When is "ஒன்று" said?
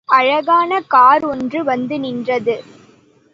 1.25-1.63